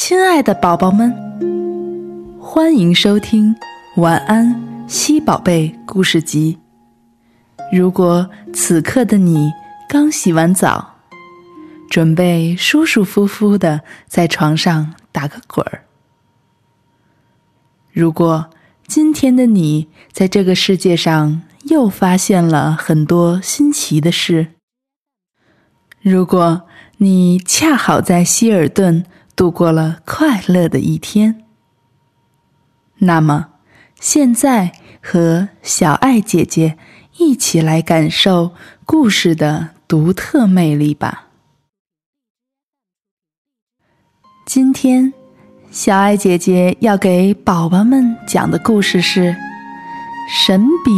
[0.00, 1.12] 亲爱的宝宝们，
[2.40, 3.52] 欢迎收听
[4.00, 6.56] 《晚安，西宝贝故事集》。
[7.76, 9.52] 如果此刻的你
[9.88, 10.94] 刚洗完澡，
[11.90, 15.80] 准备舒舒服服的在床上打个滚儿；
[17.90, 18.48] 如果
[18.86, 24.46] 今天的你在这个世界上又发现了很多新奇的事；
[26.00, 26.62] 如果
[26.98, 29.04] 你恰好在希尔顿。
[29.38, 31.44] 度过了快乐的一天。
[32.96, 33.50] 那么，
[34.00, 36.76] 现在和小爱姐姐
[37.18, 38.50] 一起来感受
[38.84, 41.28] 故事的独特魅力吧。
[44.44, 45.14] 今天，
[45.70, 49.30] 小爱姐姐要给宝宝们讲的故事是
[50.28, 50.90] 《神笔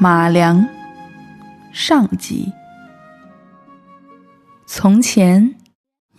[0.00, 0.60] 马良》
[1.72, 2.52] 上集。
[4.66, 5.54] 从前，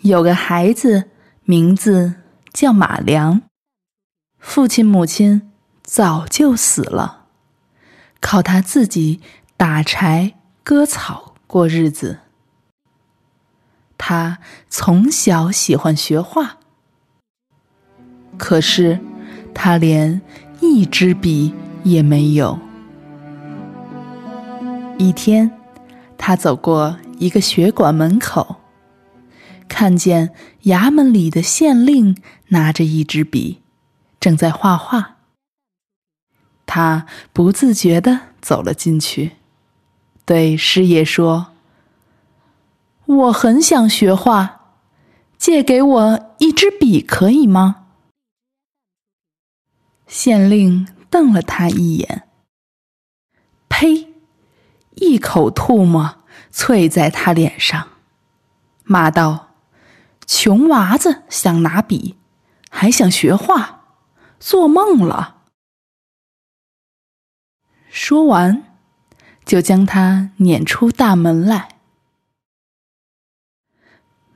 [0.04, 1.09] 有个孩子。
[1.50, 2.14] 名字
[2.54, 3.42] 叫马良，
[4.38, 5.52] 父亲母亲
[5.82, 7.26] 早就死了，
[8.22, 9.20] 靠他自己
[9.58, 12.20] 打柴割草过日子。
[13.98, 14.38] 他
[14.70, 16.58] 从小喜欢学画，
[18.38, 19.00] 可是
[19.52, 20.22] 他连
[20.62, 22.60] 一支笔也没有。
[25.00, 25.50] 一天，
[26.16, 28.59] 他走过一个学馆门口。
[29.80, 33.62] 看见衙门里的县令拿着一支笔，
[34.20, 35.16] 正在画画。
[36.66, 39.38] 他不自觉地走了进去，
[40.26, 41.54] 对师爷说
[43.08, 44.74] ：“我很想学画，
[45.38, 47.86] 借给我一支笔可以吗？”
[50.08, 52.28] 县令瞪了他一眼，
[53.70, 54.10] 呸！
[54.96, 56.18] 一口唾沫
[56.52, 57.88] 啐在他脸上，
[58.84, 59.46] 骂道。
[60.32, 62.16] 穷娃子想拿笔，
[62.70, 63.82] 还想学画，
[64.40, 65.38] 做梦了。
[67.90, 68.62] 说完，
[69.44, 71.70] 就将他撵出大门来。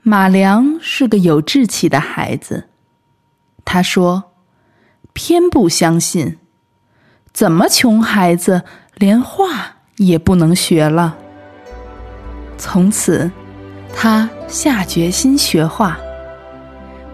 [0.02, 2.70] 马良是个有志气的孩子，
[3.64, 4.32] 他说
[5.14, 6.40] ：“偏不相信，
[7.32, 8.64] 怎么穷孩子
[8.96, 11.20] 连画也不能学了？”
[12.58, 13.32] 从此。
[13.96, 15.98] 他下决心学画，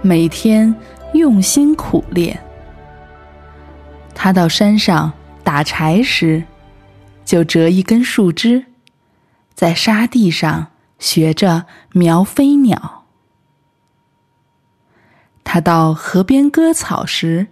[0.01, 0.73] 每天
[1.13, 2.41] 用心苦练。
[4.15, 5.13] 他到山上
[5.43, 6.43] 打柴时，
[7.23, 8.65] 就折一根树枝，
[9.53, 10.67] 在沙地上
[10.97, 13.05] 学着描飞鸟；
[15.43, 17.47] 他到河边割草时，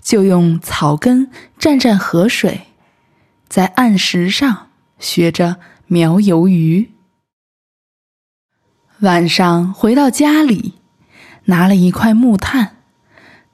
[0.00, 2.62] 就用草根蘸蘸河水，
[3.48, 6.93] 在岸石上学着描游鱼。
[9.04, 10.72] 晚上回到家里，
[11.44, 12.76] 拿了一块木炭，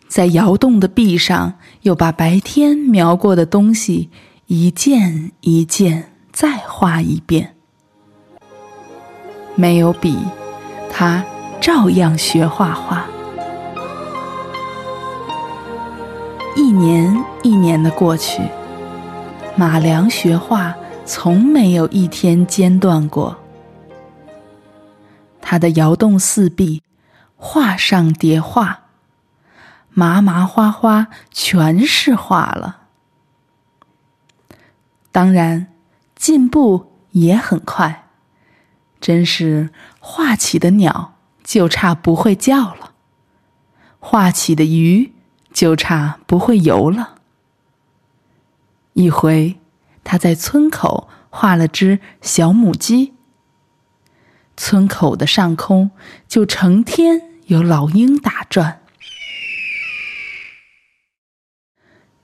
[0.06, 4.10] 在窑洞的壁上又把白天描过的东西
[4.46, 7.56] 一件一件再画一遍。
[9.56, 10.16] 没有笔，
[10.88, 11.24] 他
[11.60, 13.04] 照样学画画。
[16.54, 18.40] 一年一年的过去，
[19.56, 20.72] 马良学画
[21.04, 23.36] 从没有一天间断过。
[25.50, 26.80] 他的窑洞四壁，
[27.34, 28.82] 画上叠画，
[29.88, 32.82] 麻麻花花全是画了。
[35.10, 35.66] 当然，
[36.14, 38.10] 进步也很快，
[39.00, 42.92] 真是画起的鸟就差不会叫了，
[43.98, 45.12] 画起的鱼
[45.52, 47.16] 就差不会游了。
[48.92, 49.58] 一回，
[50.04, 53.14] 他在村口画了只小母鸡。
[54.60, 55.90] 村口的上空
[56.28, 58.82] 就成天有老鹰打转。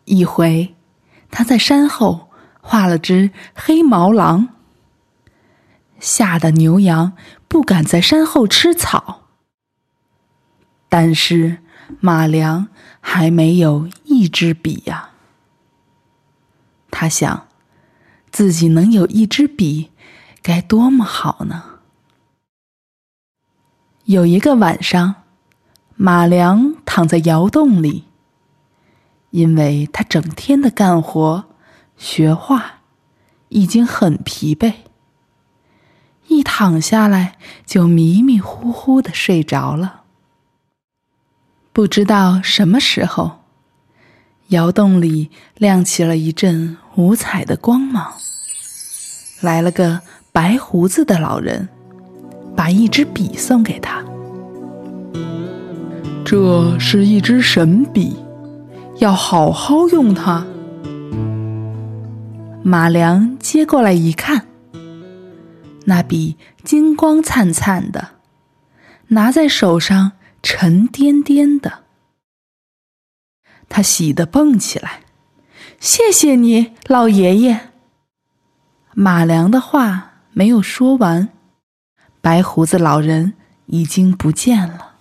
[0.04, 0.74] 一回，
[1.30, 2.30] 他在山后
[2.60, 4.48] 画了只黑毛狼，
[5.98, 7.14] 吓得牛羊
[7.48, 9.28] 不敢在山后吃草。
[10.90, 11.62] 但是
[12.00, 12.68] 马良
[13.00, 15.12] 还没有一支笔呀。
[16.90, 17.48] 他想，
[18.30, 19.90] 自己能有一支笔，
[20.42, 21.75] 该多么好呢？
[24.06, 25.16] 有一个晚上，
[25.96, 28.04] 马良躺在窑洞里，
[29.30, 31.46] 因为他整天的干活、
[31.96, 32.82] 学画，
[33.48, 34.74] 已经很疲惫。
[36.28, 40.02] 一躺下来，就迷迷糊糊的睡着了。
[41.72, 43.40] 不知道什么时候，
[44.50, 48.12] 窑洞里亮起了一阵五彩的光芒，
[49.40, 50.00] 来了个
[50.30, 51.68] 白胡子的老人。
[52.56, 53.95] 把一支笔送给他。
[56.28, 58.16] 这是一支神笔，
[58.98, 60.44] 要好好用它。
[62.64, 64.44] 马良接过来一看，
[65.84, 68.08] 那笔金光灿灿的，
[69.06, 70.12] 拿在手上
[70.42, 71.84] 沉甸甸的。
[73.68, 75.02] 他喜得蹦起来
[75.78, 77.70] ：“谢谢你，老爷爷！”
[78.94, 81.28] 马良的话没有说完，
[82.20, 83.34] 白胡子老人
[83.66, 84.95] 已经不见了。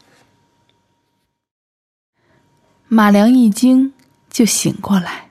[2.88, 3.94] 马良一惊
[4.30, 5.30] 就醒过来，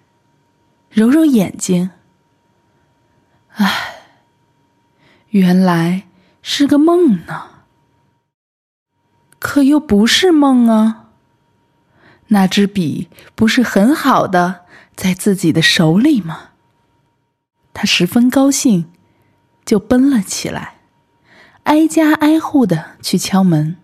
[0.91, 1.91] 揉揉眼睛。
[3.51, 4.03] 唉，
[5.29, 6.09] 原来
[6.43, 7.51] 是个梦呢。
[9.39, 11.11] 可又不是梦啊。
[12.29, 14.63] 那支笔不是很好的
[14.97, 16.51] 在自己的手里吗？
[17.73, 18.91] 他十分高兴，
[19.65, 20.79] 就奔了起来，
[21.65, 23.77] 挨家挨户的去敲门，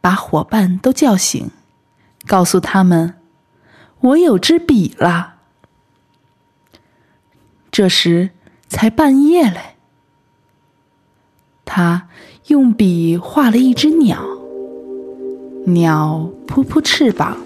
[0.00, 1.50] 把伙伴都叫醒，
[2.30, 3.14] 告诉他们
[4.00, 5.34] ：“我有支笔了。”
[7.72, 8.30] 这时。
[8.72, 9.74] 才半夜嘞，
[11.64, 12.06] 他
[12.46, 14.22] 用笔画了一只鸟，
[15.66, 17.36] 鸟扑扑翅膀，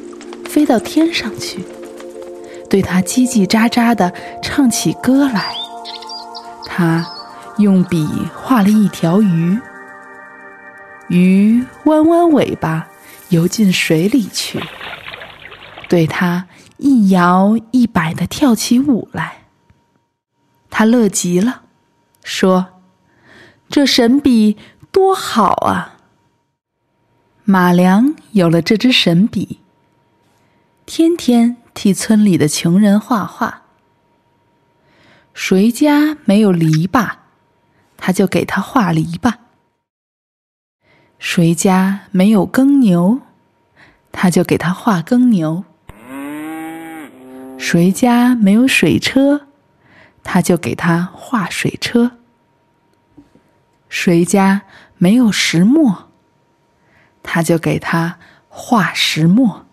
[0.45, 1.65] 飞到天上去，
[2.69, 5.55] 对他叽叽喳喳的唱起歌来。
[6.67, 7.03] 他
[7.57, 9.59] 用笔画了一条鱼，
[11.09, 12.87] 鱼弯弯尾巴
[13.35, 14.63] 游进水里去，
[15.89, 16.47] 对他
[16.77, 19.47] 一摇一摆的跳起舞来。
[20.71, 21.63] 他乐极了，
[22.23, 22.81] 说
[23.69, 24.57] ：“这神笔
[24.93, 25.99] 多好啊！”
[27.45, 29.61] 马良有了这支神笔，
[30.87, 33.63] 天天替村里的穷人画画。
[35.33, 37.17] 谁家没有篱笆，
[37.97, 39.33] 他就给他画篱笆；
[41.27, 43.23] 谁家没有耕牛，
[44.13, 45.65] 他就给他画耕牛；
[47.59, 49.47] 谁家没有水车。
[50.23, 52.19] 他就给他画水车。
[53.89, 54.65] 谁家
[54.99, 56.11] 没有石磨，
[57.23, 58.19] 他就给他
[58.51, 59.65] 画石磨。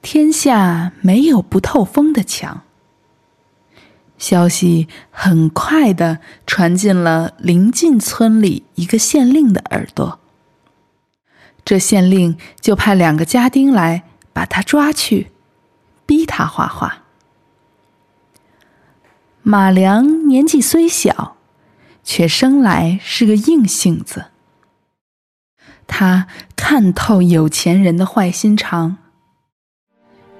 [0.00, 2.62] 天下没有不透风的墙。
[4.18, 10.20] 消息很快的传进了邻近村里一个县令的耳朵。
[11.64, 15.30] 这县令就派两个家丁来把他抓去，
[16.04, 17.04] 逼他画画。
[19.42, 21.36] 马良年纪虽小，
[22.02, 24.26] 却生来是个硬性子。
[25.86, 26.26] 他
[26.56, 28.98] 看透有钱人的坏心肠，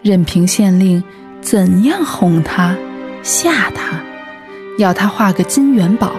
[0.02, 1.02] 任凭县令
[1.40, 2.76] 怎样哄他、
[3.23, 4.00] 吓他，
[4.79, 6.12] 要他画个金元宝，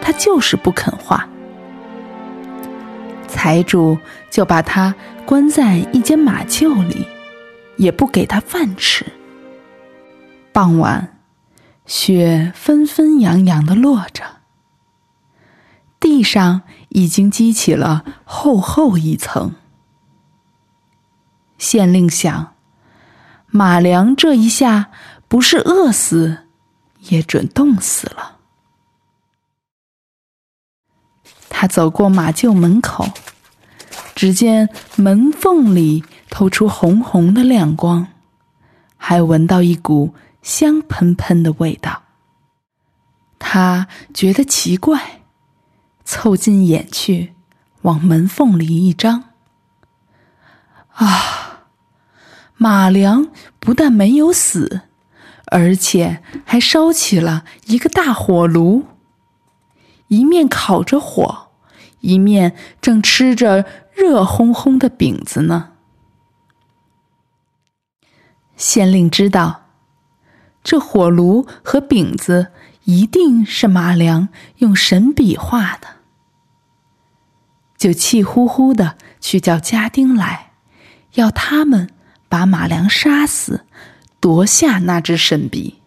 [0.00, 1.28] 他就是不肯画。
[3.28, 3.98] 财主
[4.30, 4.94] 就把他
[5.26, 7.06] 关在一间马厩里，
[7.76, 9.06] 也不给他饭吃。
[10.52, 11.10] 傍晚。
[11.86, 14.24] 雪纷纷扬扬的落着，
[16.00, 19.54] 地上已经积起了厚厚一层。
[21.58, 22.54] 县令想，
[23.48, 24.86] 马良这一下
[25.34, 26.44] 不是饿死，
[27.08, 28.38] 也准冻死了。
[31.48, 33.04] 他走过马厩门口，
[34.14, 38.06] 只见门缝里透出红红的亮光，
[38.96, 40.14] 还闻到一股。
[40.40, 42.04] 香喷喷的味道，
[43.40, 45.22] 他觉得奇怪，
[46.04, 47.34] 凑近眼去，
[47.82, 49.30] 往门缝里一张。
[50.92, 51.64] 啊，
[52.56, 53.28] 马良
[53.58, 54.82] 不但没有死，
[55.54, 58.86] 而且还烧起了一个大火炉，
[60.08, 61.50] 一面烤着火，
[62.00, 65.74] 一面正吃着热烘烘的饼子呢。
[68.56, 69.60] 县令知道。
[70.64, 72.50] 这火炉和饼子
[72.84, 75.86] 一定是马良用神笔画的，
[77.76, 80.52] 就气呼呼的去叫家丁来，
[81.12, 81.90] 要他们
[82.28, 83.66] 把马良杀死，
[84.24, 85.82] 夺下那支神笔。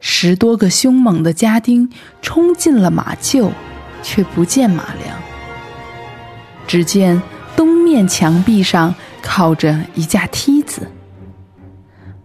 [0.00, 1.90] 十多个凶猛的家丁
[2.20, 3.50] 冲进了马厩，
[4.02, 5.18] 却不见马良。
[6.66, 7.22] 只见
[7.56, 8.94] 东面墙壁上。
[9.22, 10.90] 靠着一架梯子，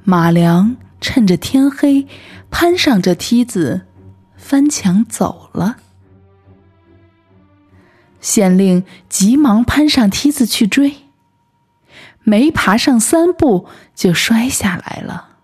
[0.05, 2.07] 马良趁着天黑，
[2.49, 3.81] 攀上这梯子，
[4.37, 5.75] 翻墙走了。
[8.21, 10.95] 县令急忙攀上梯子去追，
[12.25, 15.37] 没爬上三步就摔下来了。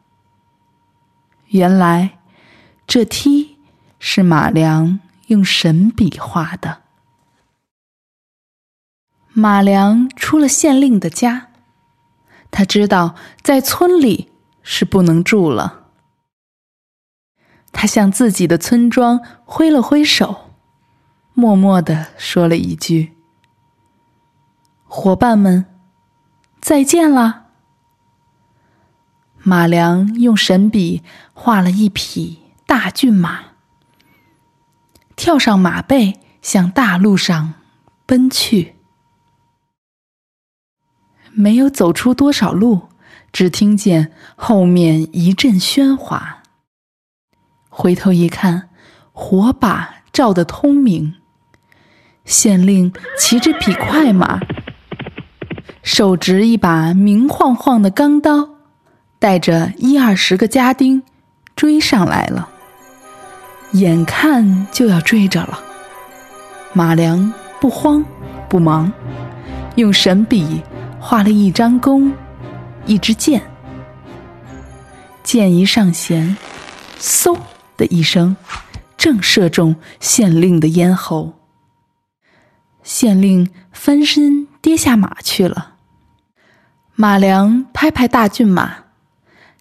[1.48, 2.20] 原来，
[2.88, 3.58] 这梯
[4.00, 6.82] 是马良用神笔画的。
[9.34, 11.48] 马良出了县令的家，
[12.50, 14.30] 他知道在村里
[14.62, 15.88] 是不能住了。
[17.72, 20.52] 他向自己的村庄挥了挥手，
[21.34, 23.14] 默默地说了一句
[24.84, 25.66] ：“伙伴们，
[26.62, 27.48] 再见了。”
[29.44, 31.02] 马良用神笔
[31.34, 33.40] 画了一匹大骏马，
[35.16, 37.56] 跳上马背，向大路上
[38.06, 38.76] 奔去。
[41.32, 42.90] 没有走出多少路，
[43.34, 46.44] 只听见后面一阵喧哗。
[47.70, 48.70] 回头一看，
[49.12, 51.16] 火把照得通明。
[52.26, 54.40] 县令骑着匹快马，
[55.84, 58.50] 手执一把明晃晃的钢刀。
[59.20, 61.04] 带着一二十个家丁
[61.56, 62.50] 追上来了，
[63.74, 65.62] 眼看就要追着了。
[66.74, 68.04] 马良不慌
[68.50, 68.92] 不忙，
[69.76, 70.60] 用神笔
[71.00, 72.12] 画了一张弓，
[72.88, 73.40] 一支箭。
[75.22, 76.36] 箭一上弦，
[77.00, 77.38] 嗖
[77.78, 78.36] 的一声，
[78.98, 81.32] 正射中县令的咽喉。
[82.82, 85.71] 县令翻身跌下马去了。
[87.02, 88.76] 马良拍拍大骏马。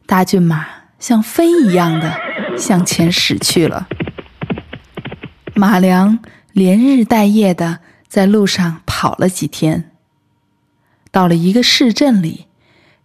[0.05, 0.67] 大骏马
[0.99, 2.15] 像飞一样的
[2.59, 3.89] 向前驶去了。
[5.55, 6.19] 马良
[6.53, 9.91] 连日带夜的在路上跑了几天，
[11.11, 12.45] 到了一个市镇里，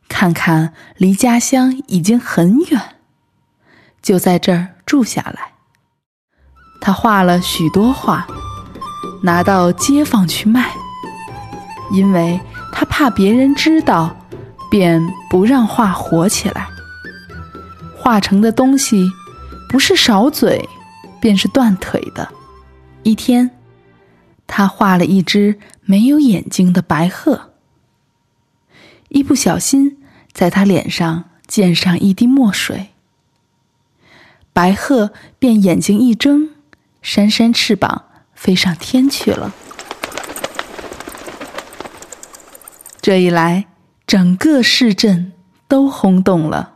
[0.10, 2.82] 看看离家乡已经很远，
[4.02, 5.54] 就在这儿住下来。
[6.82, 8.28] 他画了许多画，
[9.24, 10.74] 拿到街坊去卖，
[11.94, 12.38] 因为
[12.74, 14.14] 他怕别人知道，
[14.70, 16.68] 便不让画火起来。
[17.96, 19.12] 画成的东西，
[19.70, 20.70] 不是少嘴，
[21.20, 22.30] 便是断腿的。
[23.04, 23.52] 一天，
[24.46, 27.52] 他画了一只没有眼睛的白鹤，
[29.10, 32.90] 一不小心在他脸上溅上一滴墨水，
[34.54, 36.50] 白鹤便眼睛一睁，
[37.02, 39.54] 扇扇翅膀飞上天去了。
[43.02, 43.66] 这一来，
[44.16, 45.34] 整个市镇
[45.68, 46.76] 都轰动了。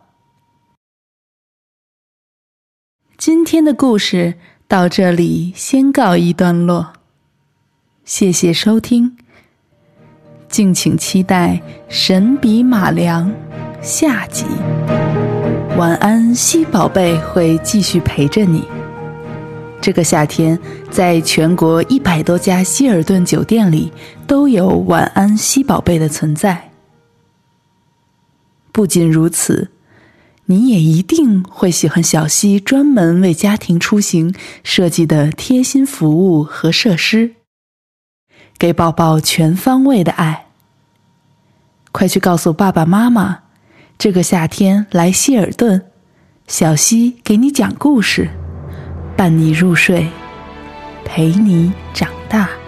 [3.17, 4.33] 今天的故事
[4.67, 6.91] 到这里先告一段落，
[8.03, 9.15] 谢谢收听，
[10.49, 11.53] 敬请期待
[11.87, 13.31] 《神笔马良》
[13.81, 14.43] 下集。
[15.77, 18.65] 晚安，西宝贝会继续陪着你。
[19.79, 20.59] 这个夏天，
[20.91, 23.93] 在全国一百多家希尔顿酒店里
[24.27, 26.68] 都有晚安西宝贝的存在。
[28.71, 29.71] 不仅如此。
[30.45, 34.33] 你也一定会喜欢小溪专门为家庭出行
[34.63, 37.35] 设计的贴心服务和设施，
[38.57, 40.47] 给宝宝全方位的爱。
[41.91, 43.41] 快去告诉爸爸妈妈，
[43.99, 45.91] 这个夏天来希尔顿，
[46.47, 48.29] 小溪给你讲故事，
[49.15, 50.07] 伴你入睡，
[51.05, 52.58] 陪你长大。